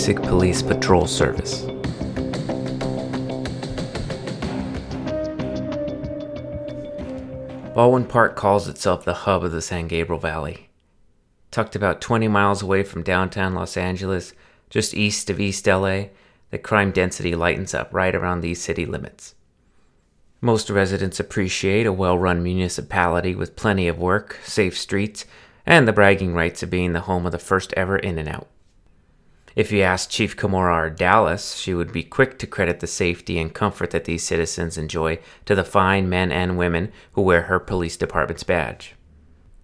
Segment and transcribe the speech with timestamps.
[0.00, 1.60] basic police patrol service.
[7.74, 10.70] Baldwin Park calls itself the hub of the San Gabriel Valley.
[11.50, 14.32] Tucked about 20 miles away from downtown Los Angeles,
[14.70, 16.04] just east of East LA,
[16.48, 19.34] the crime density lightens up right around these city limits.
[20.40, 25.26] Most residents appreciate a well run municipality with plenty of work, safe streets,
[25.66, 28.48] and the bragging rights of being the home of the first ever In N Out.
[29.56, 33.52] If you asked Chief Kimora Ardales, she would be quick to credit the safety and
[33.52, 37.96] comfort that these citizens enjoy to the fine men and women who wear her police
[37.96, 38.94] department's badge.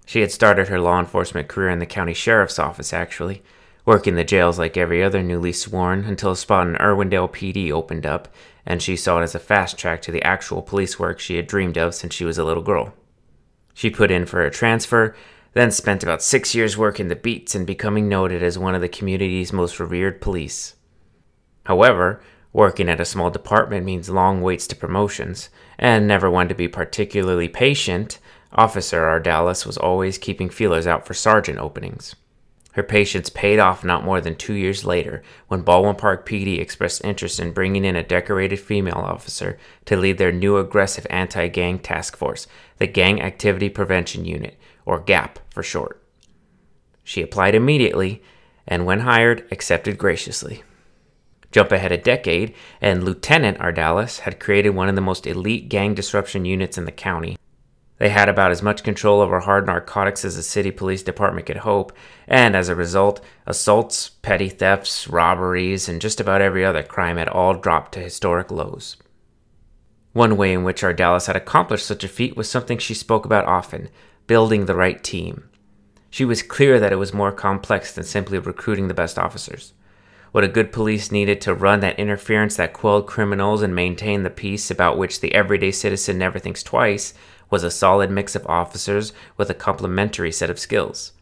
[0.05, 3.43] She had started her law enforcement career in the county sheriff's office, actually,
[3.85, 8.05] working the jails like every other newly sworn until a spot in Irwindale PD opened
[8.05, 8.29] up,
[8.65, 11.47] and she saw it as a fast track to the actual police work she had
[11.47, 12.93] dreamed of since she was a little girl.
[13.75, 15.15] She put in for a transfer
[15.57, 18.89] then spent about six years working the beats and becoming noted as one of the
[18.91, 20.75] community's most revered police.
[21.65, 22.21] However,
[22.53, 26.69] working at a small department means long waits to promotions, and never one to be
[26.69, 28.19] particularly patient,
[28.53, 32.15] Officer Ardales was always keeping feelers out for sergeant openings.
[32.73, 37.03] Her patience paid off not more than two years later when Baldwin Park PD expressed
[37.03, 41.79] interest in bringing in a decorated female officer to lead their new aggressive anti gang
[41.79, 42.47] task force,
[42.77, 46.03] the Gang Activity Prevention Unit, or GAP for short.
[47.05, 48.23] She applied immediately
[48.67, 50.63] and, when hired, accepted graciously.
[51.53, 55.95] Jump ahead a decade, and Lieutenant Ardales had created one of the most elite gang
[55.95, 57.37] disruption units in the county.
[57.99, 61.59] They had about as much control over hard narcotics as the city police department could
[61.59, 61.93] hope,
[62.29, 67.29] and as a result, assaults, petty thefts, robberies, and just about every other crime had
[67.29, 68.97] all dropped to historic lows.
[70.13, 73.47] One way in which Ardales had accomplished such a feat was something she spoke about
[73.47, 73.89] often
[74.27, 75.49] building the right team.
[76.11, 79.73] She was clear that it was more complex than simply recruiting the best officers.
[80.33, 84.31] What a good police needed to run that interference that quelled criminals and maintain the
[84.31, 87.15] peace about which the everyday citizen never thinks twice
[87.49, 91.13] was a solid mix of officers with a complementary set of skills.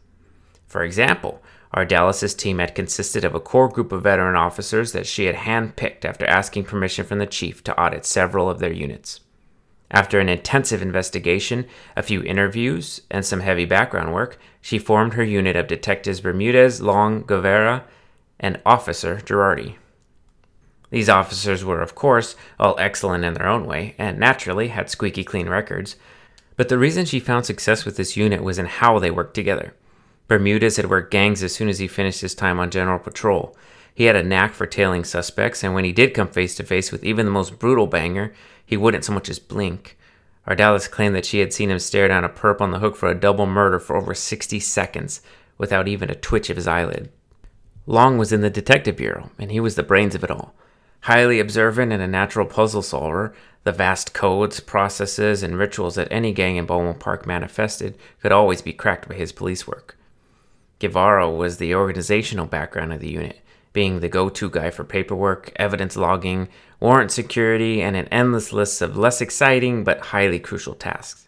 [0.67, 1.41] For example,
[1.73, 6.05] Ardales's team had consisted of a core group of veteran officers that she had handpicked
[6.05, 9.19] after asking permission from the chief to audit several of their units.
[9.91, 11.65] After an intensive investigation,
[11.95, 16.81] a few interviews, and some heavy background work, she formed her unit of detectives Bermudez,
[16.81, 17.83] Long, Guevara,
[18.39, 19.75] and Officer Girardi.
[20.89, 25.23] These officers were, of course, all excellent in their own way, and naturally had squeaky
[25.23, 25.95] clean records.
[26.55, 29.73] But the reason she found success with this unit was in how they worked together.
[30.27, 33.55] Bermudez had worked gangs as soon as he finished his time on general patrol.
[33.95, 36.91] He had a knack for tailing suspects, and when he did come face to face
[36.91, 38.33] with even the most brutal banger,
[38.65, 39.97] he wouldn't so much as blink.
[40.45, 43.09] Ardales claimed that she had seen him stare down a perp on the hook for
[43.09, 45.21] a double murder for over 60 seconds
[45.57, 47.09] without even a twitch of his eyelid.
[47.87, 50.53] Long was in the detective bureau, and he was the brains of it all.
[51.01, 53.33] Highly observant and a natural puzzle solver,
[53.63, 58.61] the vast codes, processes, and rituals that any gang in Baldwin Park manifested could always
[58.61, 59.97] be cracked by his police work.
[60.79, 63.39] Guevara was the organizational background of the unit,
[63.75, 66.47] being the go to guy for paperwork, evidence logging,
[66.79, 71.27] warrant security, and an endless list of less exciting but highly crucial tasks.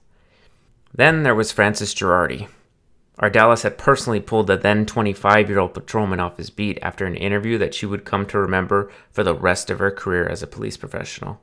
[0.95, 2.47] Then there was Francis Girardi.
[3.19, 7.15] Ardales had personally pulled the then 25 year old patrolman off his beat after an
[7.15, 10.47] interview that she would come to remember for the rest of her career as a
[10.47, 11.41] police professional.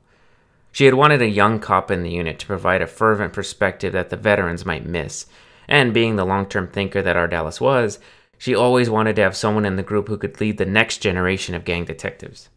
[0.71, 4.09] She had wanted a young cop in the unit to provide a fervent perspective that
[4.09, 5.27] the veterans might miss,
[5.67, 7.99] and being the long term thinker that Ardales was,
[8.37, 11.55] she always wanted to have someone in the group who could lead the next generation
[11.55, 12.49] of gang detectives.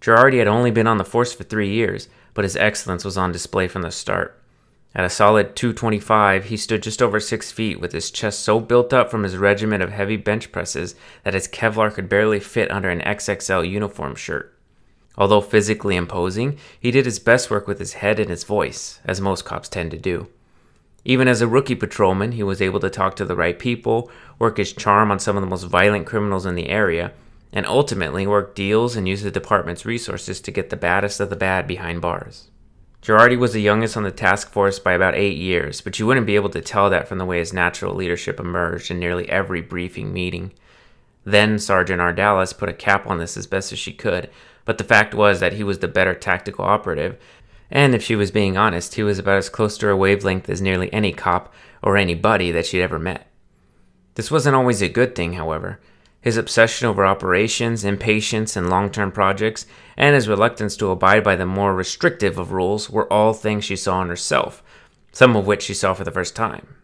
[0.00, 3.32] Girardi had only been on the force for three years, but his excellence was on
[3.32, 4.38] display from the start.
[4.94, 8.92] At a solid 225, he stood just over six feet with his chest so built
[8.92, 10.94] up from his regiment of heavy bench presses
[11.24, 14.54] that his Kevlar could barely fit under an XXL uniform shirt.
[15.16, 19.20] Although physically imposing, he did his best work with his head and his voice, as
[19.20, 20.28] most cops tend to do.
[21.04, 24.58] Even as a rookie patrolman, he was able to talk to the right people, work
[24.58, 27.12] his charm on some of the most violent criminals in the area,
[27.52, 31.36] and ultimately work deals and use the department's resources to get the baddest of the
[31.36, 32.50] bad behind bars.
[33.02, 36.26] Girardi was the youngest on the task force by about eight years, but you wouldn't
[36.26, 39.60] be able to tell that from the way his natural leadership emerged in nearly every
[39.60, 40.52] briefing meeting.
[41.24, 44.30] Then Sergeant Ardales put a cap on this as best as she could,
[44.64, 47.18] but the fact was that he was the better tactical operative,
[47.72, 50.60] and if she was being honest, he was about as close to her wavelength as
[50.60, 51.52] nearly any cop
[51.82, 53.26] or any buddy that she'd ever met.
[54.14, 55.80] This wasn't always a good thing, however.
[56.20, 59.64] His obsession over operations, impatience, and long term projects,
[59.96, 63.74] and his reluctance to abide by the more restrictive of rules were all things she
[63.74, 64.62] saw in herself,
[65.10, 66.76] some of which she saw for the first time.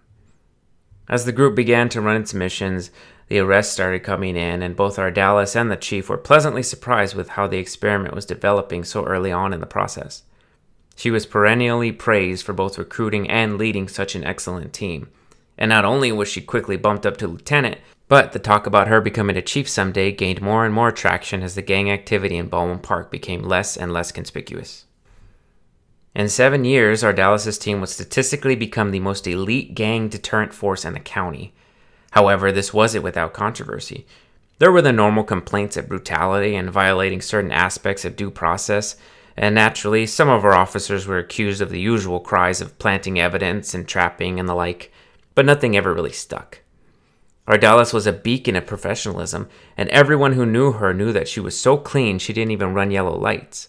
[1.06, 2.90] As the group began to run its missions,
[3.28, 7.30] the arrests started coming in, and both Ardales and the chief were pleasantly surprised with
[7.30, 10.22] how the experiment was developing so early on in the process.
[10.98, 15.10] She was perennially praised for both recruiting and leading such an excellent team.
[15.56, 17.78] And not only was she quickly bumped up to lieutenant,
[18.08, 21.54] but the talk about her becoming a chief someday gained more and more traction as
[21.54, 24.86] the gang activity in Baldwin Park became less and less conspicuous.
[26.16, 30.94] In seven years, Ardales' team would statistically become the most elite gang deterrent force in
[30.94, 31.54] the county.
[32.10, 34.04] However, this wasn't without controversy.
[34.58, 38.96] There were the normal complaints of brutality and violating certain aspects of due process,
[39.38, 43.72] and naturally, some of our officers were accused of the usual cries of planting evidence
[43.72, 44.92] and trapping and the like,
[45.34, 46.60] but nothing ever really stuck.
[47.46, 51.58] Ardales was a beacon of professionalism, and everyone who knew her knew that she was
[51.58, 53.68] so clean she didn't even run yellow lights.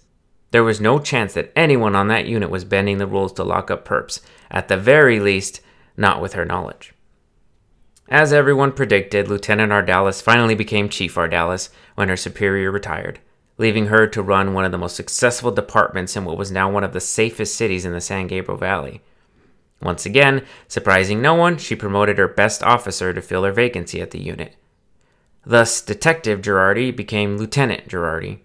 [0.52, 3.70] There was no chance that anyone on that unit was bending the rules to lock
[3.70, 5.62] up perps, at the very least,
[5.96, 6.94] not with her knowledge.
[8.10, 13.20] As everyone predicted, Lieutenant Ardales finally became Chief Ardales when her superior retired,
[13.60, 16.84] leaving her to run one of the most successful departments in what was now one
[16.84, 19.02] of the safest cities in the San Gabriel Valley.
[19.82, 24.12] Once again, surprising no one, she promoted her best officer to fill her vacancy at
[24.12, 24.56] the unit.
[25.46, 28.40] Thus, Detective Girardi became Lieutenant Girardi,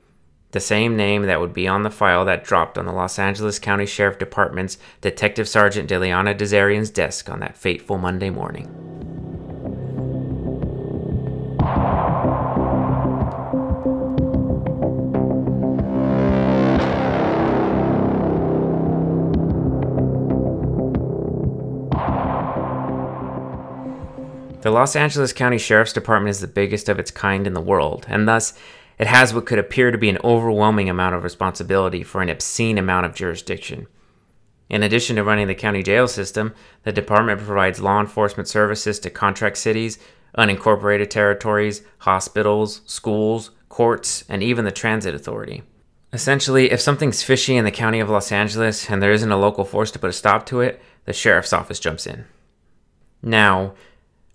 [0.50, 3.58] the same name that would be on the file that dropped on the Los Angeles
[3.58, 8.93] County Sheriff Department's Detective Sergeant Diliana D'Azarian's desk on that fateful Monday morning.
[24.64, 28.06] The Los Angeles County Sheriff's Department is the biggest of its kind in the world,
[28.08, 28.54] and thus
[28.98, 32.78] it has what could appear to be an overwhelming amount of responsibility for an obscene
[32.78, 33.86] amount of jurisdiction.
[34.70, 39.10] In addition to running the county jail system, the department provides law enforcement services to
[39.10, 39.98] contract cities,
[40.38, 45.62] unincorporated territories, hospitals, schools, courts, and even the transit authority.
[46.10, 49.66] Essentially, if something's fishy in the county of Los Angeles and there isn't a local
[49.66, 52.24] force to put a stop to it, the sheriff's office jumps in.
[53.22, 53.74] Now,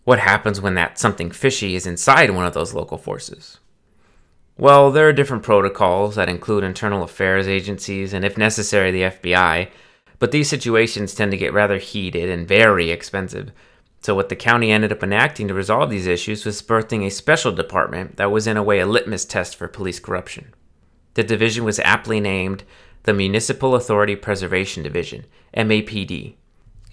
[0.10, 3.60] what happens when that something fishy is inside one of those local forces?
[4.58, 9.70] Well, there are different protocols that include internal affairs agencies and, if necessary, the FBI,
[10.18, 13.52] but these situations tend to get rather heated and very expensive.
[14.02, 17.52] So, what the county ended up enacting to resolve these issues was birthing a special
[17.52, 20.56] department that was, in a way, a litmus test for police corruption.
[21.14, 22.64] The division was aptly named
[23.04, 25.26] the Municipal Authority Preservation Division,
[25.56, 26.34] MAPD,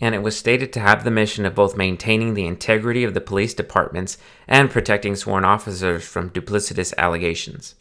[0.00, 3.20] and it was stated to have the mission of both maintaining the integrity of the
[3.20, 7.74] police departments and protecting sworn officers from duplicitous allegations.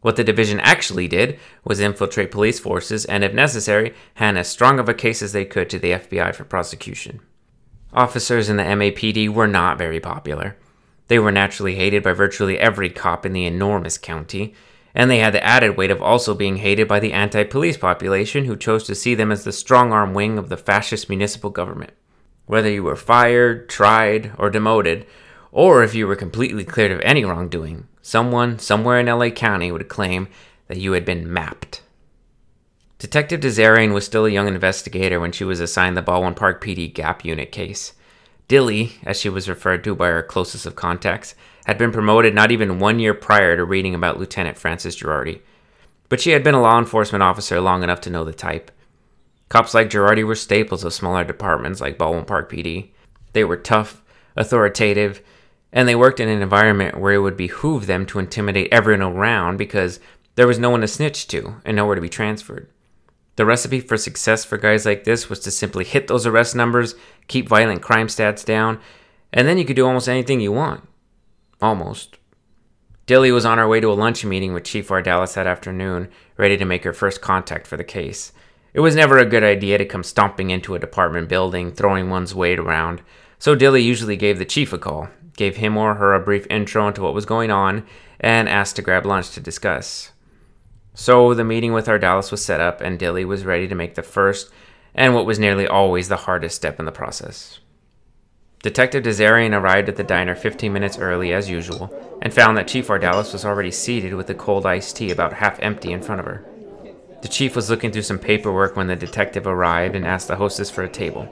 [0.00, 4.78] What the division actually did was infiltrate police forces and, if necessary, hand as strong
[4.78, 7.20] of a case as they could to the FBI for prosecution.
[7.92, 10.56] Officers in the MAPD were not very popular.
[11.08, 14.54] They were naturally hated by virtually every cop in the enormous county,
[14.94, 18.44] and they had the added weight of also being hated by the anti police population
[18.44, 21.92] who chose to see them as the strong arm wing of the fascist municipal government.
[22.46, 25.06] Whether you were fired, tried, or demoted,
[25.50, 29.88] or if you were completely cleared of any wrongdoing, someone somewhere in LA County would
[29.88, 30.28] claim
[30.68, 31.82] that you had been mapped.
[32.98, 36.92] Detective D'Azarian was still a young investigator when she was assigned the Baldwin Park PD
[36.92, 37.92] Gap Unit case.
[38.48, 41.34] Dilly, as she was referred to by her closest of contacts,
[41.64, 45.40] had been promoted not even one year prior to reading about Lieutenant Francis Girardi.
[46.08, 48.70] But she had been a law enforcement officer long enough to know the type.
[49.48, 52.90] Cops like Girardi were staples of smaller departments like Baldwin Park PD.
[53.32, 54.02] They were tough,
[54.36, 55.22] authoritative,
[55.72, 59.56] and they worked in an environment where it would behoove them to intimidate everyone around
[59.56, 60.00] because
[60.36, 62.68] there was no one to snitch to and nowhere to be transferred.
[63.36, 66.94] The recipe for success for guys like this was to simply hit those arrest numbers,
[67.26, 68.80] keep violent crime stats down,
[69.32, 70.86] and then you could do almost anything you want.
[71.64, 72.18] Almost.
[73.06, 76.58] Dilly was on her way to a lunch meeting with Chief Ardales that afternoon, ready
[76.58, 78.32] to make her first contact for the case.
[78.74, 82.34] It was never a good idea to come stomping into a department building, throwing one's
[82.34, 83.00] weight around,
[83.38, 86.86] so Dilly usually gave the chief a call, gave him or her a brief intro
[86.86, 87.86] into what was going on,
[88.20, 90.12] and asked to grab lunch to discuss.
[90.92, 94.02] So the meeting with Ardales was set up, and Dilly was ready to make the
[94.02, 94.52] first
[94.94, 97.60] and what was nearly always the hardest step in the process.
[98.64, 101.92] Detective D'Azarian arrived at the diner 15 minutes early, as usual,
[102.22, 105.60] and found that Chief Ardales was already seated with a cold iced tea about half
[105.60, 106.42] empty in front of her.
[107.20, 110.70] The chief was looking through some paperwork when the detective arrived and asked the hostess
[110.70, 111.28] for a table.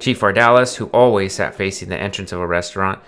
[0.00, 2.98] Chief Ardales, who always sat facing the entrance of a restaurant,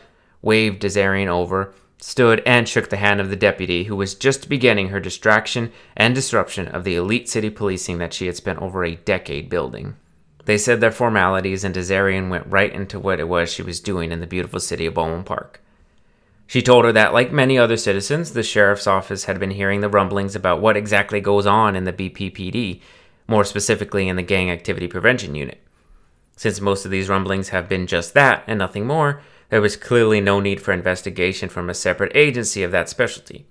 [0.43, 4.91] waved D'Azarian over, stood, and shook the hand of the deputy, who was just beginning
[4.91, 8.95] her distraction and disruption of the elite city policing that she had spent over a
[8.95, 9.97] decade building.
[10.51, 14.11] They said their formalities, and D'Azarian went right into what it was she was doing
[14.11, 15.63] in the beautiful city of Baldwin Park.
[16.49, 19.89] She told her that, like many other citizens, the sheriff's office had been hearing the
[19.89, 22.81] rumblings about what exactly goes on in the BPPD,
[23.29, 25.61] more specifically in the Gang Activity Prevention Unit.
[26.35, 30.21] Since most of these rumblings have been just that and nothing more, there was clearly
[30.21, 33.47] no need for investigation from a separate agency of that specialty.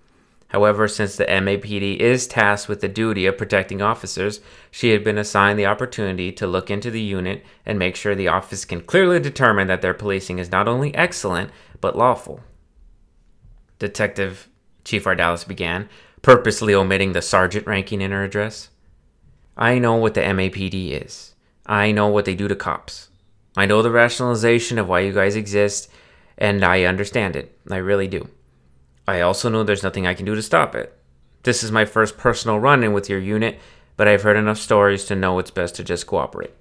[0.50, 4.41] However, since the MAPD is tasked with the duty of protecting officers,
[4.72, 8.27] she had been assigned the opportunity to look into the unit and make sure the
[8.27, 11.51] office can clearly determine that their policing is not only excellent,
[11.82, 12.41] but lawful.
[13.77, 14.50] Detective
[14.84, 15.88] Chief Ardales began,
[16.24, 18.70] purposely omitting the sergeant ranking in her address.
[19.56, 21.36] I know what the MAPD is.
[21.65, 23.10] I know what they do to cops.
[23.56, 25.91] I know the rationalization of why you guys exist,
[26.39, 27.56] and I understand it.
[27.70, 28.29] I really do.
[29.10, 30.96] I also know there's nothing I can do to stop it.
[31.44, 33.60] This is my first personal run in with your unit,
[33.98, 36.54] but I've heard enough stories to know it's best to just cooperate.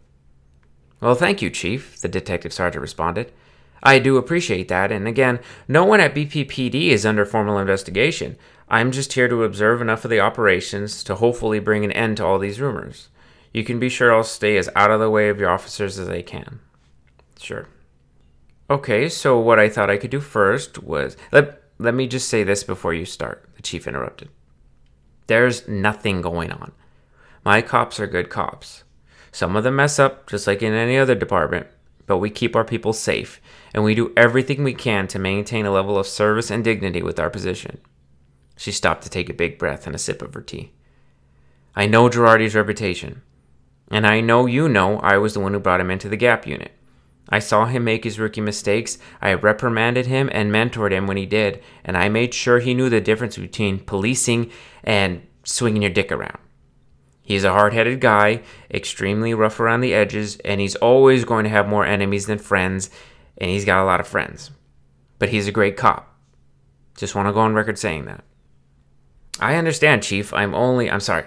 [1.00, 3.32] Well, thank you, Chief, the detective sergeant responded.
[3.82, 8.36] I do appreciate that, and again, no one at BPPD is under formal investigation.
[8.68, 12.24] I'm just here to observe enough of the operations to hopefully bring an end to
[12.24, 13.08] all these rumors.
[13.52, 16.08] You can be sure I'll stay as out of the way of your officers as
[16.08, 16.60] I can.
[17.38, 17.68] Sure.
[18.68, 21.16] Okay, so what I thought I could do first was.
[21.32, 24.28] Let, let me just say this before you start, the chief interrupted.
[25.28, 26.72] There's nothing going on.
[27.44, 28.84] My cops are good cops.
[29.30, 31.66] Some of them mess up, just like in any other department,
[32.06, 33.40] but we keep our people safe,
[33.72, 37.20] and we do everything we can to maintain a level of service and dignity with
[37.20, 37.78] our position.
[38.56, 40.72] She stopped to take a big breath and a sip of her tea.
[41.76, 43.22] I know Girardi's reputation,
[43.90, 46.46] and I know you know I was the one who brought him into the Gap
[46.46, 46.72] unit.
[47.28, 48.98] I saw him make his rookie mistakes.
[49.20, 52.88] I reprimanded him and mentored him when he did, and I made sure he knew
[52.88, 54.50] the difference between policing
[54.82, 56.38] and swinging your dick around.
[57.22, 61.50] He's a hard headed guy, extremely rough around the edges, and he's always going to
[61.50, 62.88] have more enemies than friends,
[63.36, 64.50] and he's got a lot of friends.
[65.18, 66.14] But he's a great cop.
[66.96, 68.24] Just want to go on record saying that.
[69.40, 70.32] I understand, Chief.
[70.32, 70.90] I'm only.
[70.90, 71.26] I'm sorry.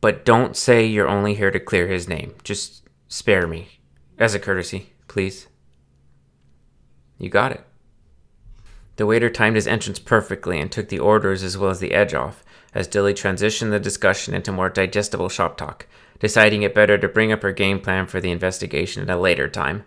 [0.00, 2.34] But don't say you're only here to clear his name.
[2.44, 3.68] Just spare me.
[4.18, 5.48] As a courtesy, please.
[7.18, 7.64] You got it.
[8.96, 12.14] The waiter timed his entrance perfectly and took the orders as well as the edge
[12.14, 15.86] off, as Dilly transitioned the discussion into more digestible shop talk,
[16.20, 19.48] deciding it better to bring up her game plan for the investigation at a later
[19.48, 19.84] time.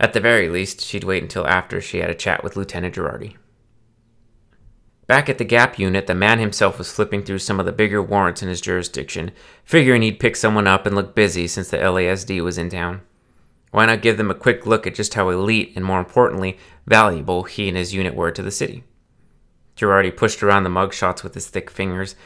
[0.00, 3.36] At the very least, she'd wait until after she had a chat with Lieutenant Girardi.
[5.06, 8.02] Back at the Gap unit, the man himself was flipping through some of the bigger
[8.02, 9.30] warrants in his jurisdiction,
[9.64, 13.02] figuring he'd pick someone up and look busy since the LASD was in town.
[13.76, 16.56] Why not give them a quick look at just how elite and, more importantly,
[16.86, 18.84] valuable he and his unit were to the city?
[19.76, 22.16] Girardi pushed around the mugshots with his thick fingers,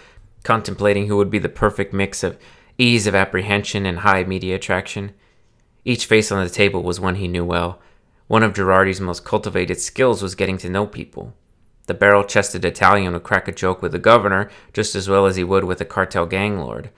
[0.45, 2.39] contemplating who would be the perfect mix of
[2.79, 5.11] ease of apprehension and high media attraction.
[5.85, 7.81] Each face on the table was one he knew well.
[8.29, 11.35] One of Girardi's most cultivated skills was getting to know people.
[11.89, 15.35] The barrel chested Italian would crack a joke with the governor just as well as
[15.35, 16.91] he would with a cartel gang lord.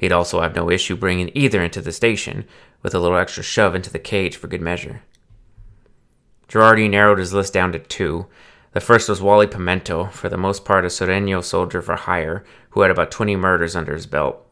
[0.00, 2.46] He'd also have no issue bringing either into the station,
[2.82, 5.02] with a little extra shove into the cage for good measure.
[6.48, 8.26] Girardi narrowed his list down to two.
[8.72, 12.80] The first was Wally Pimento, for the most part a Sureño soldier for hire, who
[12.80, 14.42] had about 20 murders under his belt.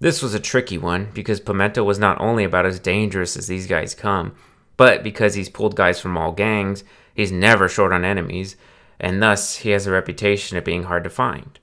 [0.00, 3.68] This was a tricky one, because Pimento was not only about as dangerous as these
[3.68, 4.34] guys come,
[4.76, 6.82] but because he's pulled guys from all gangs,
[7.14, 8.56] he's never short on enemies,
[8.98, 11.60] and thus he has a reputation of being hard to find.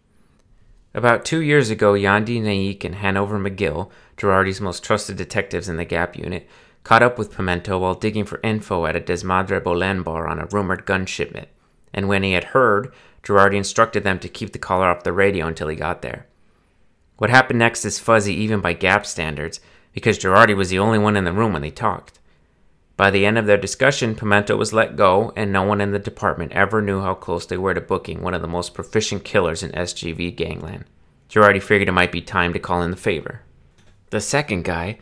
[0.95, 5.85] About two years ago, Yandi Naik and Hanover McGill, Girardi's most trusted detectives in the
[5.85, 6.47] Gap unit,
[6.83, 10.45] caught up with Pimento while digging for info at a Desmadre Bolen bar on a
[10.45, 11.47] rumored gun shipment.
[11.93, 15.47] And when he had heard, Girardi instructed them to keep the caller off the radio
[15.47, 16.27] until he got there.
[17.17, 19.59] What happened next is fuzzy even by Gap standards,
[19.93, 22.19] because Girardi was the only one in the room when they talked.
[22.95, 25.99] By the end of their discussion, Pimento was let go, and no one in the
[25.99, 29.63] department ever knew how close they were to booking one of the most proficient killers
[29.63, 30.85] in SGV gangland.
[31.27, 33.41] Girardi figured it might be time to call in the favor.
[34.11, 34.99] The second guy,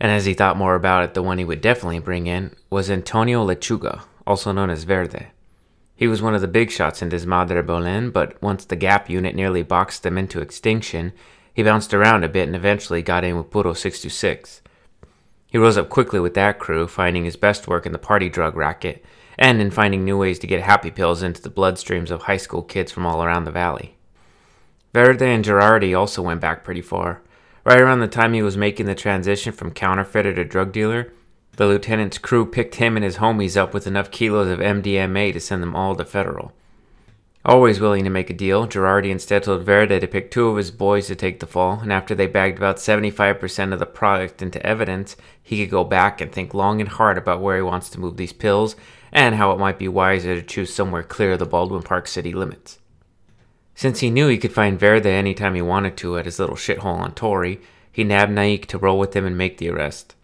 [0.00, 2.90] and as he thought more about it, the one he would definitely bring in, was
[2.90, 5.26] Antonio Lechuga, also known as Verde.
[5.94, 9.36] He was one of the big shots in Desmadre Bolen, but once the Gap unit
[9.36, 11.12] nearly boxed them into extinction,
[11.52, 14.62] he bounced around a bit and eventually got in with Puro 626.
[15.54, 18.56] He rose up quickly with that crew, finding his best work in the party drug
[18.56, 19.04] racket,
[19.38, 22.60] and in finding new ways to get happy pills into the bloodstreams of high school
[22.60, 23.94] kids from all around the valley.
[24.92, 27.22] Verde and Girardi also went back pretty far.
[27.62, 31.12] Right around the time he was making the transition from counterfeiter to drug dealer,
[31.52, 35.38] the lieutenant's crew picked him and his homies up with enough kilos of MDMA to
[35.38, 36.52] send them all to federal.
[37.46, 40.70] Always willing to make a deal, Girardi instead told Verde to pick two of his
[40.70, 44.64] boys to take the fall, and after they bagged about 75% of the product into
[44.64, 48.00] evidence, he could go back and think long and hard about where he wants to
[48.00, 48.76] move these pills
[49.12, 52.32] and how it might be wiser to choose somewhere clear of the Baldwin Park city
[52.32, 52.78] limits.
[53.74, 56.98] Since he knew he could find Verde anytime he wanted to at his little shithole
[56.98, 57.60] on Torrey,
[57.92, 60.14] he nabbed Naik to roll with him and make the arrest.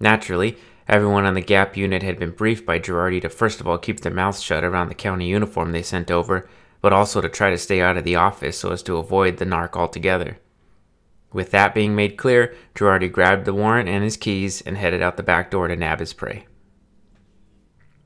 [0.00, 0.56] Naturally,
[0.88, 4.00] everyone on the Gap unit had been briefed by Girardi to first of all keep
[4.00, 6.48] their mouths shut around the county uniform they sent over,
[6.80, 9.44] but also to try to stay out of the office so as to avoid the
[9.44, 10.38] narc altogether.
[11.32, 15.16] With that being made clear, Girardi grabbed the warrant and his keys and headed out
[15.16, 16.46] the back door to nab his prey.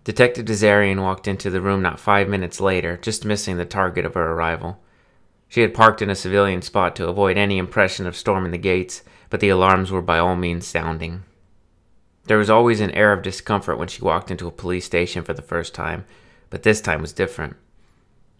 [0.02, 4.14] Detective D'Azarian walked into the room not five minutes later, just missing the target of
[4.14, 4.82] her arrival.
[5.46, 9.02] She had parked in a civilian spot to avoid any impression of storming the gates,
[9.28, 11.24] but the alarms were by all means sounding.
[12.30, 15.34] There was always an air of discomfort when she walked into a police station for
[15.34, 16.04] the first time,
[16.48, 17.56] but this time was different.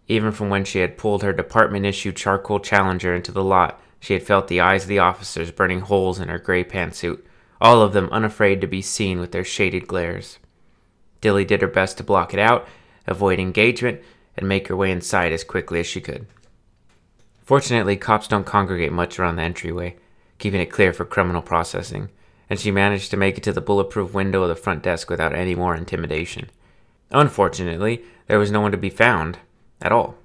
[0.07, 4.13] Even from when she had pulled her department issued charcoal challenger into the lot, she
[4.13, 7.21] had felt the eyes of the officers burning holes in her gray pantsuit,
[7.59, 10.39] all of them unafraid to be seen with their shaded glares.
[11.19, 12.69] Dilly did her best to block it out,
[13.07, 13.99] avoid engagement,
[14.37, 16.27] and make her way inside as quickly as she could.
[17.43, 19.97] Fortunately, cops don't congregate much around the entryway,
[20.37, 22.07] keeping it clear for criminal processing,
[22.51, 25.33] and she managed to make it to the bulletproof window of the front desk without
[25.33, 26.49] any more intimidation.
[27.09, 29.39] Unfortunately, there was no one to be found
[29.81, 30.17] at all.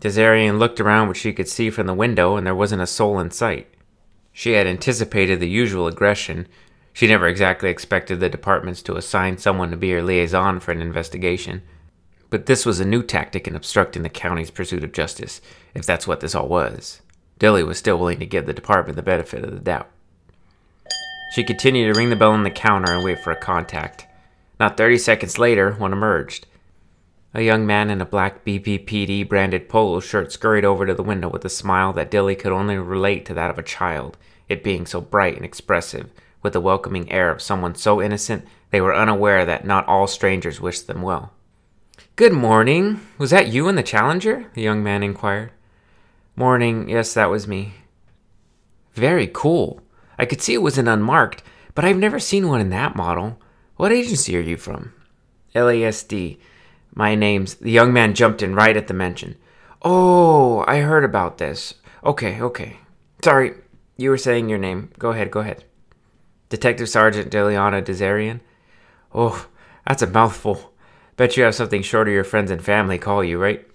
[0.00, 3.20] D'Azarian looked around what she could see from the window, and there wasn't a soul
[3.20, 3.72] in sight.
[4.32, 6.48] She had anticipated the usual aggression,
[6.92, 10.82] she never exactly expected the departments to assign someone to be her liaison for an
[10.82, 11.62] investigation.
[12.28, 15.40] But this was a new tactic in obstructing the county's pursuit of justice,
[15.76, 17.02] if that's what this all was.
[17.38, 19.88] Dilly was still willing to give the department the benefit of the doubt.
[21.32, 24.06] She continued to ring the bell on the counter and wait for a contact.
[24.60, 26.46] Not 30 seconds later, one emerged.
[27.32, 31.30] A young man in a black BPPD branded polo shirt scurried over to the window
[31.30, 34.18] with a smile that Dilly could only relate to that of a child,
[34.50, 36.10] it being so bright and expressive,
[36.42, 40.60] with the welcoming air of someone so innocent they were unaware that not all strangers
[40.60, 41.32] wished them well.
[42.14, 43.00] Good morning.
[43.16, 44.50] Was that you in the Challenger?
[44.52, 45.52] the young man inquired.
[46.36, 46.90] Morning.
[46.90, 47.72] Yes, that was me.
[48.92, 49.80] Very cool.
[50.22, 51.42] I could see it was an unmarked,
[51.74, 53.40] but I've never seen one in that model.
[53.74, 54.94] What agency are you from?
[55.52, 56.38] LASD.
[56.94, 57.54] My name's.
[57.54, 59.34] The young man jumped in right at the mention.
[59.82, 61.74] Oh, I heard about this.
[62.04, 62.76] Okay, okay.
[63.24, 63.54] Sorry,
[63.96, 64.92] you were saying your name.
[64.96, 65.64] Go ahead, go ahead.
[66.50, 68.38] Detective Sergeant Deliana D'Azarian.
[69.12, 69.48] Oh,
[69.88, 70.72] that's a mouthful.
[71.16, 73.66] Bet you have something short of your friends and family call you, right?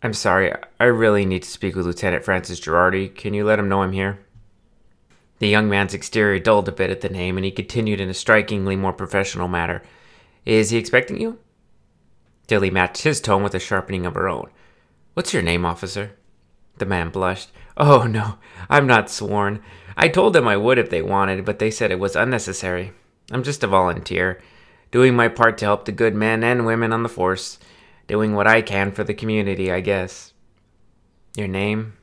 [0.00, 3.12] I'm sorry, I really need to speak with Lieutenant Francis Girardi.
[3.12, 4.20] Can you let him know I'm here?
[5.38, 8.14] The young man's exterior dulled a bit at the name, and he continued in a
[8.14, 9.82] strikingly more professional manner.
[10.44, 11.38] Is he expecting you?
[12.46, 14.50] Dilly matched his tone with a sharpening of her own.
[15.14, 16.16] What's your name, officer?
[16.78, 17.50] The man blushed.
[17.76, 18.38] Oh, no,
[18.70, 19.62] I'm not sworn.
[19.96, 22.92] I told them I would if they wanted, but they said it was unnecessary.
[23.30, 24.40] I'm just a volunteer,
[24.90, 27.58] doing my part to help the good men and women on the force,
[28.06, 30.32] doing what I can for the community, I guess.
[31.36, 31.94] Your name?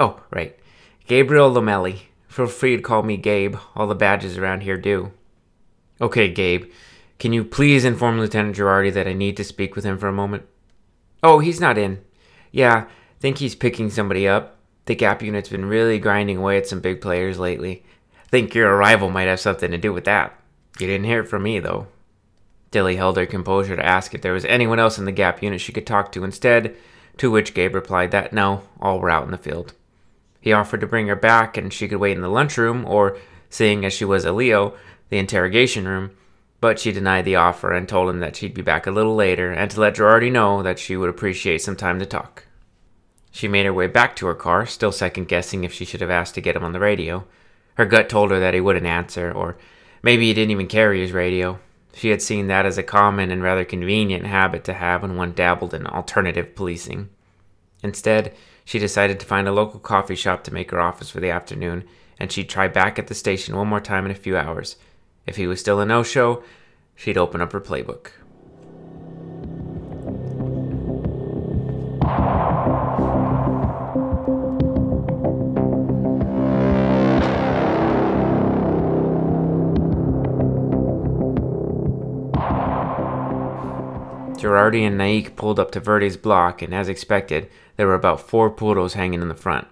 [0.00, 0.58] Oh, right.
[1.06, 2.00] Gabriel Lomelli.
[2.38, 3.56] Feel free to call me Gabe.
[3.74, 5.10] All the badges around here do.
[6.00, 6.70] Okay, Gabe.
[7.18, 10.12] Can you please inform Lieutenant Girardi that I need to speak with him for a
[10.12, 10.46] moment?
[11.20, 12.00] Oh, he's not in.
[12.52, 12.86] Yeah,
[13.18, 14.56] think he's picking somebody up.
[14.84, 17.82] The Gap unit's been really grinding away at some big players lately.
[18.28, 20.38] Think your arrival might have something to do with that.
[20.78, 21.88] You didn't hear it from me, though.
[22.70, 25.60] Dilly held her composure to ask if there was anyone else in the Gap unit
[25.60, 26.76] she could talk to instead,
[27.16, 29.74] to which Gabe replied that no, all were out in the field.
[30.48, 33.18] He offered to bring her back and she could wait in the lunchroom, or,
[33.50, 34.72] seeing as she was a Leo,
[35.10, 36.12] the interrogation room,
[36.58, 39.52] but she denied the offer and told him that she'd be back a little later
[39.52, 42.46] and to let Girardi know that she would appreciate some time to talk.
[43.30, 46.08] She made her way back to her car, still second guessing if she should have
[46.08, 47.26] asked to get him on the radio.
[47.74, 49.58] Her gut told her that he wouldn't answer, or
[50.02, 51.58] maybe he didn't even carry his radio.
[51.92, 55.34] She had seen that as a common and rather convenient habit to have when one
[55.34, 57.10] dabbled in alternative policing.
[57.82, 61.30] Instead, she decided to find a local coffee shop to make her office for the
[61.30, 61.84] afternoon,
[62.18, 64.76] and she'd try back at the station one more time in a few hours.
[65.26, 66.42] If he was still a no show,
[66.94, 68.12] she'd open up her playbook.
[84.38, 88.50] Girardi and Naik pulled up to Verde's block, and as expected, there were about four
[88.50, 89.66] puros hanging in the front.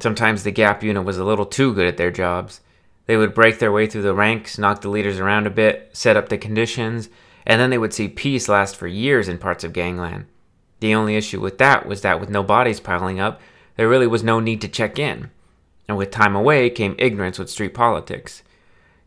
[0.00, 2.62] Sometimes the Gap unit was a little too good at their jobs.
[3.04, 6.16] They would break their way through the ranks, knock the leaders around a bit, set
[6.16, 7.10] up the conditions,
[7.46, 10.24] and then they would see peace last for years in parts of Gangland.
[10.80, 13.42] The only issue with that was that with no bodies piling up,
[13.76, 15.30] there really was no need to check in.
[15.86, 18.42] And with time away came ignorance with street politics.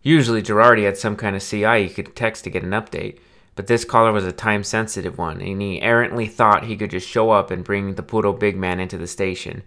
[0.03, 3.17] Usually Girardi had some kind of CI he could text to get an update,
[3.55, 7.07] but this caller was a time sensitive one, and he errantly thought he could just
[7.07, 9.63] show up and bring the puro big man into the station.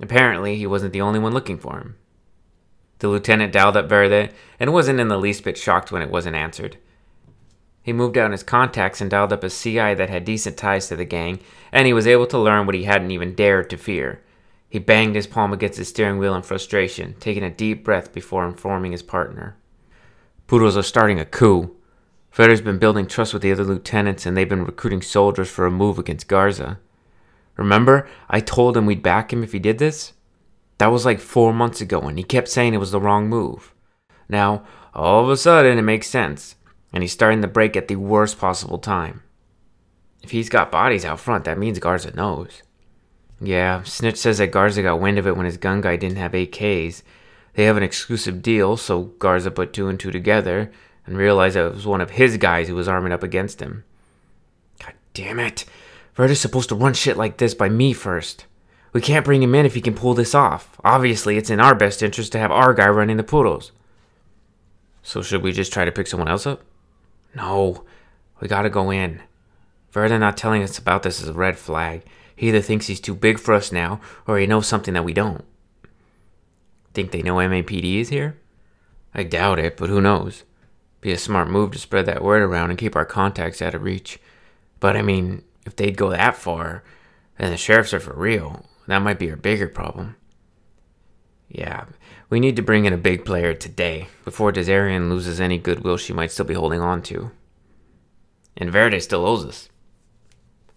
[0.00, 1.96] Apparently, he wasn't the only one looking for him.
[3.00, 6.36] The lieutenant dialed up Verde and wasn't in the least bit shocked when it wasn't
[6.36, 6.78] answered.
[7.82, 10.96] He moved out his contacts and dialed up a CI that had decent ties to
[10.96, 11.40] the gang,
[11.72, 14.20] and he was able to learn what he hadn't even dared to fear.
[14.68, 18.46] He banged his palm against the steering wheel in frustration, taking a deep breath before
[18.46, 19.56] informing his partner.
[20.46, 21.74] Puros are starting a coup.
[22.38, 25.72] Verde's been building trust with the other lieutenants, and they've been recruiting soldiers for a
[25.72, 26.78] move against Garza.
[27.56, 30.12] Remember, I told him we'd back him if he did this?
[30.78, 33.74] That was like four months ago, and he kept saying it was the wrong move.
[34.28, 34.62] Now,
[34.94, 36.54] all of a sudden, it makes sense,
[36.92, 39.24] and he's starting to break at the worst possible time.
[40.22, 42.62] If he's got bodies out front, that means Garza knows.
[43.40, 46.30] Yeah, Snitch says that Garza got wind of it when his gun guy didn't have
[46.30, 47.02] AKs.
[47.54, 50.70] They have an exclusive deal, so Garza put two and two together
[51.08, 53.84] and realized that it was one of his guys who was arming up against him.
[54.78, 55.64] God damn it.
[56.14, 58.46] Verde's supposed to run shit like this by me first.
[58.92, 60.80] We can't bring him in if he can pull this off.
[60.84, 63.70] Obviously, it's in our best interest to have our guy running the puros.
[65.02, 66.62] So should we just try to pick someone else up?
[67.34, 67.84] No,
[68.40, 69.22] we gotta go in.
[69.92, 72.02] Verde not telling us about this is a red flag.
[72.34, 75.12] He either thinks he's too big for us now, or he knows something that we
[75.12, 75.44] don't.
[76.94, 78.36] Think they know MAPD is here?
[79.14, 80.44] I doubt it, but who knows?
[81.00, 83.82] Be a smart move to spread that word around and keep our contacts out of
[83.82, 84.18] reach.
[84.80, 86.82] But I mean, if they'd go that far,
[87.38, 88.66] then the sheriffs are for real.
[88.86, 90.16] That might be our bigger problem.
[91.48, 91.84] Yeah,
[92.30, 96.12] we need to bring in a big player today, before D'Azarian loses any goodwill she
[96.12, 97.30] might still be holding on to.
[98.56, 99.68] And Verde still owes us.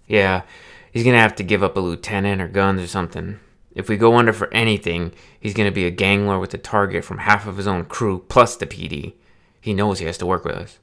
[0.07, 0.43] Yeah,
[0.91, 3.39] he's gonna have to give up a lieutenant or guns or something.
[3.73, 7.03] If we go under for anything, he's gonna be a gang lord with a target
[7.03, 9.13] from half of his own crew plus the PD.
[9.61, 10.79] He knows he has to work with us.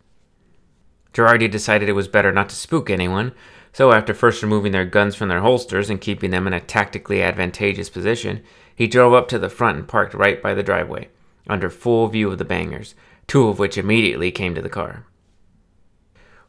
[1.12, 3.32] Girardi decided it was better not to spook anyone,
[3.72, 7.22] so after first removing their guns from their holsters and keeping them in a tactically
[7.22, 8.42] advantageous position,
[8.74, 11.08] he drove up to the front and parked right by the driveway,
[11.48, 12.94] under full view of the bangers,
[13.26, 15.04] two of which immediately came to the car.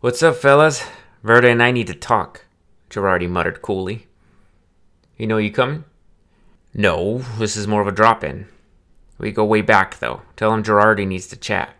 [0.02, 0.86] What's up, fellas?
[1.24, 2.46] Verde and I need to talk,
[2.90, 4.08] Girardi muttered coolly.
[5.18, 5.84] You know you coming?
[6.74, 8.48] No, this is more of a drop in.
[9.18, 10.22] We go way back, though.
[10.38, 11.76] Tell him Girardi needs to chat.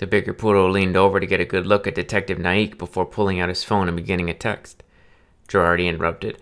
[0.00, 3.38] The bigger Puro leaned over to get a good look at Detective Naik before pulling
[3.38, 4.82] out his phone and beginning a text.
[5.46, 6.38] Girardi interrupted.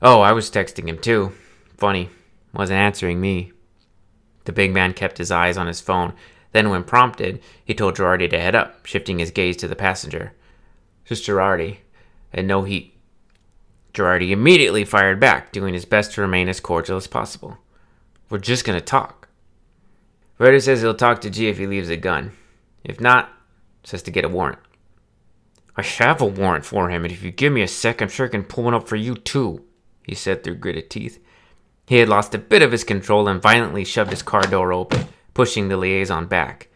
[0.00, 1.32] Oh, I was texting him too.
[1.76, 2.08] Funny.
[2.54, 3.50] Wasn't answering me.
[4.44, 6.12] The big man kept his eyes on his phone.
[6.52, 10.32] Then, when prompted, he told Girardi to head up, shifting his gaze to the passenger.
[11.04, 11.78] Just Girardi.
[12.32, 12.96] And no heat.
[13.92, 17.58] Girardi immediately fired back, doing his best to remain as cordial as possible.
[18.28, 19.26] We're just gonna talk.
[20.38, 22.36] Verde says he'll talk to G if he leaves a gun.
[22.84, 23.30] If not,
[23.84, 24.58] says to get a warrant.
[25.76, 28.26] I have a warrant for him, and if you give me a sec, I'm sure
[28.26, 29.64] I can pull one up for you too,
[30.04, 31.22] he said through gritted teeth.
[31.86, 35.08] He had lost a bit of his control and violently shoved his car door open,
[35.34, 36.68] pushing the liaison back.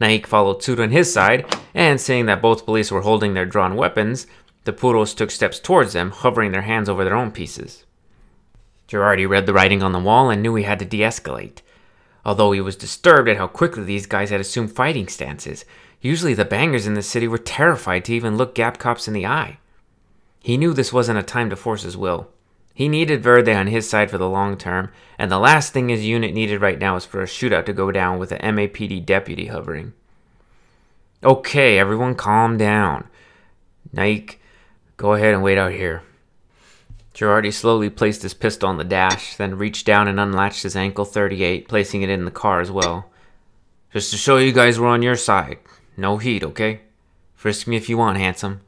[0.00, 1.44] Naik followed suit on his side,
[1.74, 4.26] and seeing that both police were holding their drawn weapons,
[4.64, 7.84] the Puros took steps towards them, hovering their hands over their own pieces.
[8.88, 11.62] Girardi read the writing on the wall and knew he had to de escalate
[12.24, 15.64] although he was disturbed at how quickly these guys had assumed fighting stances.
[16.00, 19.26] Usually the bangers in the city were terrified to even look Gap cops in the
[19.26, 19.58] eye.
[20.42, 22.28] He knew this wasn't a time to force his will.
[22.72, 26.06] He needed Verde on his side for the long term, and the last thing his
[26.06, 29.46] unit needed right now was for a shootout to go down with an MAPD deputy
[29.46, 29.92] hovering.
[31.22, 33.06] Okay, everyone calm down.
[33.92, 34.40] Naik,
[34.96, 36.02] go ahead and wait out here.
[37.14, 41.04] Girardi slowly placed his pistol on the dash, then reached down and unlatched his ankle
[41.04, 43.10] 38, placing it in the car as well.
[43.92, 45.58] Just to show you guys we're on your side.
[45.96, 46.82] No heat, okay?
[47.34, 48.60] Frisk me if you want, handsome.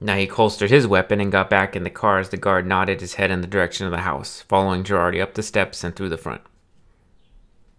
[0.00, 3.14] Naik holstered his weapon and got back in the car as the guard nodded his
[3.14, 6.18] head in the direction of the house, following Girardi up the steps and through the
[6.18, 6.42] front.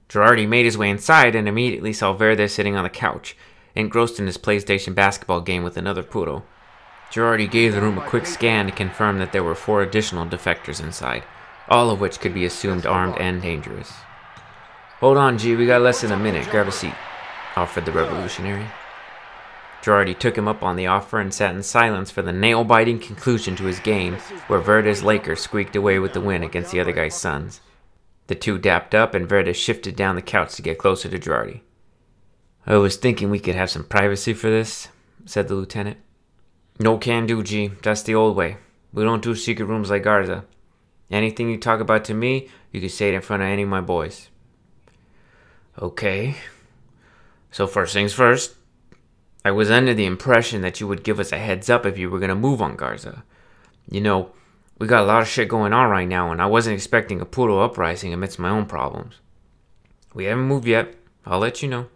[0.10, 3.36] Girardi made his way inside and immediately saw Verde sitting on the couch,
[3.76, 6.44] engrossed in his PlayStation basketball game with another puro.
[7.14, 10.82] Girardi gave the room a quick scan to confirm that there were four additional defectors
[10.82, 11.24] inside,
[11.70, 13.94] all of which could be assumed armed and dangerous.
[15.00, 16.50] Hold on, G, we got less than a minute.
[16.50, 16.96] Grab a seat,
[17.56, 18.66] offered the revolutionary.
[19.84, 22.98] Girardi took him up on the offer and sat in silence for the nail biting
[22.98, 24.16] conclusion to his game,
[24.48, 27.62] where Verde's Lakers squeaked away with the win against the other guy's Suns.
[28.26, 31.62] The two dapped up, and Verde shifted down the couch to get closer to Girardi.
[32.66, 34.88] I was thinking we could have some privacy for this,
[35.26, 35.98] said the lieutenant.
[36.80, 37.72] No can do, G.
[37.82, 38.58] That's the old way.
[38.92, 40.46] We don't do secret rooms like Garza.
[41.12, 43.70] Anything you talk about to me, you can say it in front of any of
[43.70, 44.30] my boys.
[45.80, 46.36] Okay.
[47.52, 48.56] So, first things first,
[49.46, 52.10] I was under the impression that you would give us a heads up if you
[52.10, 53.24] were going to move on Garza.
[53.90, 54.32] You know,
[54.80, 57.26] we got a lot of shit going on right now, and I wasn't expecting a
[57.26, 59.20] puro uprising amidst my own problems.
[60.14, 60.96] We haven't moved yet.
[61.26, 61.88] I'll let you know.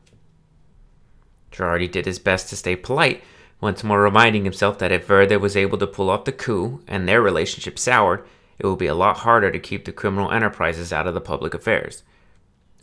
[1.52, 3.24] Girardi did his best to stay polite,
[3.60, 7.08] once more reminding himself that if Verde was able to pull off the coup and
[7.08, 8.24] their relationship soured,
[8.60, 11.54] it would be a lot harder to keep the criminal enterprises out of the public
[11.54, 12.04] affairs.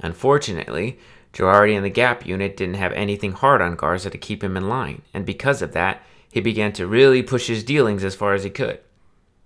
[0.01, 0.99] Unfortunately,
[1.33, 4.69] Girardi and the Gap unit didn't have anything hard on Garza to keep him in
[4.69, 8.45] line, and because of that, he began to really push his dealings as far as
[8.45, 8.81] he could.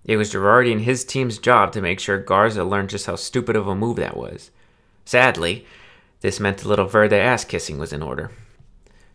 [0.05, 3.55] It was Girardi and his team's job to make sure Garza learned just how stupid
[3.55, 4.49] of a move that was.
[5.05, 5.65] Sadly,
[6.21, 8.31] this meant a little Verde ass kissing was in order.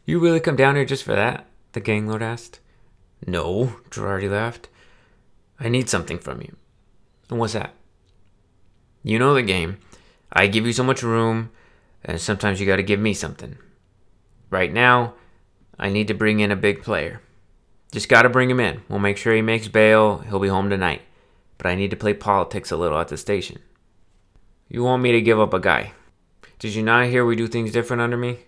[0.05, 1.47] You really come down here just for that?
[1.75, 2.61] The ganglord asked.
[3.27, 4.69] No, Girardi laughed.
[5.61, 6.57] I need something from you.
[7.31, 7.75] And what's that?
[9.03, 9.79] You know the game.
[10.33, 11.51] I give you so much room,
[12.05, 13.57] and sometimes you gotta give me something.
[14.51, 15.15] Right now,
[15.79, 17.21] I need to bring in a big player.
[17.93, 18.83] Just gotta bring him in.
[18.89, 20.19] We'll make sure he makes bail.
[20.19, 21.03] He'll be home tonight.
[21.59, 23.61] But I need to play politics a little at the station.
[24.69, 25.93] You want me to give up a guy?
[26.59, 28.39] Did you not hear we do things different under me?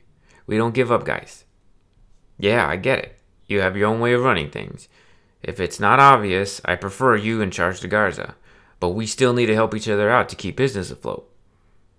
[0.46, 1.44] We don't give up guys.
[2.38, 3.15] Yeah, I get it.
[3.46, 4.88] You have your own way of running things.
[5.42, 8.34] If it's not obvious, I prefer you in charge to Garza.
[8.80, 11.30] But we still need to help each other out to keep business afloat.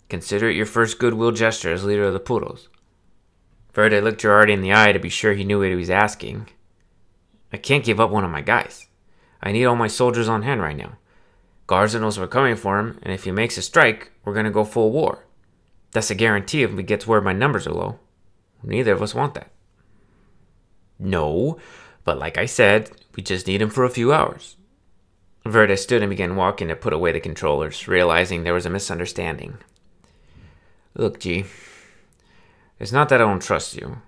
[0.10, 2.67] Consider it your first goodwill gesture as leader of the Puros.
[3.73, 6.49] Verde looked Girardi in the eye to be sure he knew what he was asking.
[7.51, 8.88] I can't give up one of my guys.
[9.41, 10.97] I need all my soldiers on hand right now.
[11.67, 14.63] Garza knows we're coming for him, and if he makes a strike, we're gonna go
[14.63, 15.25] full war.
[15.91, 17.99] That's a guarantee if he gets where my numbers are low.
[18.63, 19.51] Neither of us want that.
[20.99, 21.57] No,
[22.03, 24.55] but like I said, we just need him for a few hours.
[25.45, 29.57] Verde stood and began walking to put away the controllers, realizing there was a misunderstanding.
[30.93, 31.45] Look, G,
[32.79, 34.01] it's not that I don't trust you.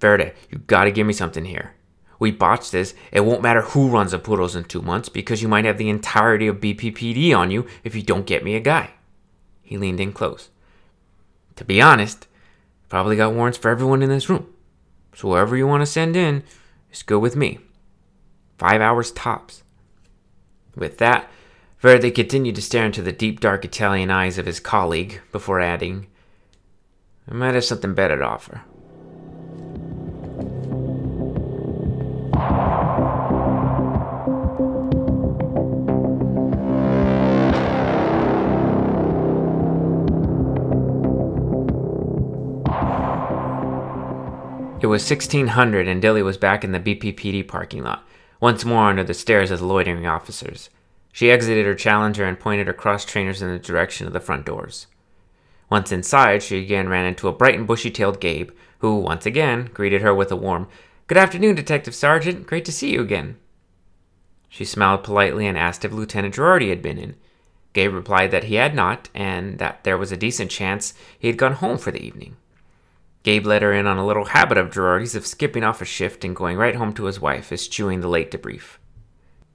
[0.00, 1.74] Verde, you gotta give me something here.
[2.18, 2.94] We botched this.
[3.12, 5.88] It won't matter who runs the Puros in two months because you might have the
[5.88, 8.90] entirety of BPPD on you if you don't get me a guy.
[9.62, 10.50] He leaned in close.
[11.56, 12.26] To be honest,
[12.88, 14.46] probably got warrants for everyone in this room.
[15.14, 16.42] So whoever you want to send in,
[16.90, 17.58] just go with me.
[18.58, 19.62] Five hours tops.
[20.76, 21.28] With that,
[21.80, 26.06] Verde continued to stare into the deep dark Italian eyes of his colleague before adding,
[27.30, 28.62] I might have something better to offer.
[44.82, 48.08] It was 1600 and Dilly was back in the BPPD parking lot,
[48.40, 50.70] once more under the stares of the loitering officers.
[51.12, 54.46] She exited her challenger and pointed her cross trainers in the direction of the front
[54.46, 54.86] doors.
[55.68, 59.68] Once inside, she again ran into a bright and bushy tailed Gabe, who, once again,
[59.74, 60.66] greeted her with a warm,
[61.08, 62.46] Good afternoon, Detective Sergeant.
[62.46, 63.36] Great to see you again.
[64.48, 67.16] She smiled politely and asked if Lieutenant Girardi had been in.
[67.74, 71.36] Gabe replied that he had not, and that there was a decent chance he had
[71.36, 72.36] gone home for the evening.
[73.22, 76.24] Gabe let her in on a little habit of Girardi's of skipping off a shift
[76.24, 78.78] and going right home to his wife, eschewing the late debrief.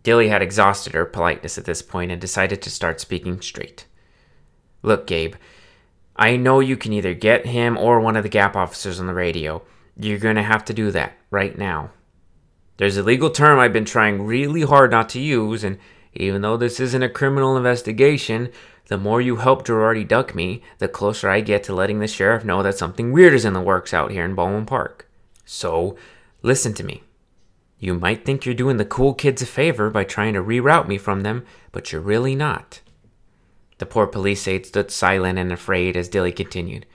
[0.04, 3.88] Dilly had exhausted her politeness at this point and decided to start speaking straight.
[4.84, 5.34] Look, Gabe,
[6.15, 9.15] I know you can either get him or one of the Gap officers on the
[9.15, 9.63] radio.
[9.97, 11.89] You're going to have to do that right now.
[12.78, 15.80] There's a legal term I've been trying really hard not to use, and
[16.13, 18.51] even though this isn't a criminal investigation,
[18.87, 22.45] the more you help Girardi duck me, the closer I get to letting the sheriff
[22.45, 25.09] know that something weird is in the works out here in Baldwin Park.
[25.43, 25.97] So,
[26.43, 27.03] listen to me.
[27.79, 30.97] You might think you're doing the cool kids a favor by trying to reroute me
[30.97, 32.81] from them, but you're really not.
[33.77, 36.85] The poor police aide stood silent and afraid as Dilly continued.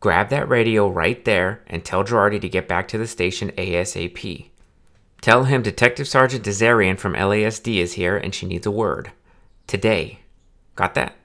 [0.00, 4.50] Grab that radio right there and tell Girardi to get back to the station ASAP.
[5.20, 9.12] Tell him Detective Sergeant D'Azarian from LASD is here and she needs a word.
[9.66, 10.18] Today.
[10.74, 11.16] Got that?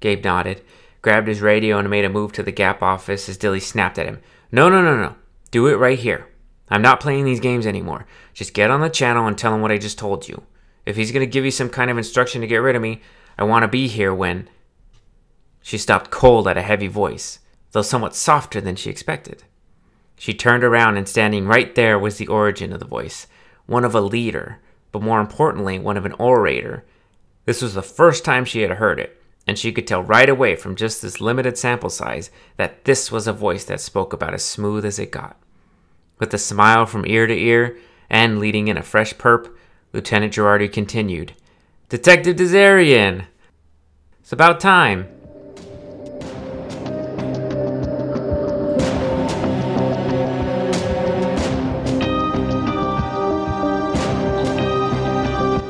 [0.00, 0.62] Gabe nodded,
[1.02, 4.06] grabbed his radio, and made a move to the Gap office as Dilly snapped at
[4.06, 4.20] him.
[4.52, 5.16] No, no, no, no.
[5.50, 6.28] Do it right here.
[6.70, 8.06] I'm not playing these games anymore.
[8.34, 10.42] Just get on the channel and tell him what I just told you.
[10.84, 13.00] If he's going to give you some kind of instruction to get rid of me,
[13.38, 14.48] I want to be here when.
[15.62, 17.40] She stopped cold at a heavy voice,
[17.72, 19.44] though somewhat softer than she expected.
[20.16, 23.26] She turned around, and standing right there was the origin of the voice
[23.66, 24.60] one of a leader,
[24.92, 26.86] but more importantly, one of an orator.
[27.44, 29.17] This was the first time she had heard it
[29.48, 33.26] and she could tell right away from just this limited sample size that this was
[33.26, 35.40] a voice that spoke about as smooth as it got.
[36.18, 37.78] With a smile from ear to ear
[38.10, 39.50] and leading in a fresh perp,
[39.94, 41.32] Lieutenant Girardi continued.
[41.88, 43.24] Detective D'Azarian!
[44.20, 45.08] It's about time.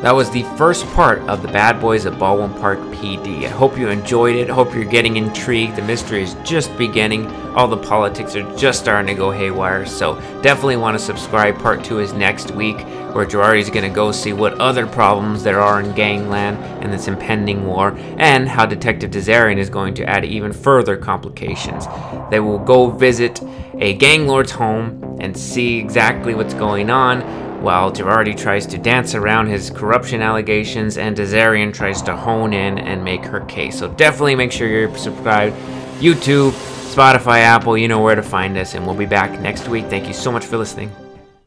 [0.08, 3.44] That was the first part of the Bad Boys of Baldwin Park PD.
[3.44, 4.48] I hope you enjoyed it.
[4.48, 5.76] Hope you're getting intrigued.
[5.76, 7.26] The mystery is just beginning.
[7.54, 9.84] All the politics are just starting to go haywire.
[9.84, 11.58] So definitely want to subscribe.
[11.58, 12.78] Part two is next week,
[13.14, 17.06] where Girardi's going to go see what other problems there are in gangland and this
[17.06, 21.86] impending war, and how Detective D'Azarian is going to add even further complications.
[22.30, 23.42] They will go visit
[23.74, 29.14] a gang lord's home and see exactly what's going on while Girardi tries to dance
[29.14, 33.78] around his corruption allegations and D'Azarian tries to hone in and make her case.
[33.78, 35.56] So definitely make sure you're subscribed.
[35.98, 36.52] YouTube,
[36.92, 39.86] Spotify, Apple, you know where to find us, and we'll be back next week.
[39.86, 41.07] Thank you so much for listening.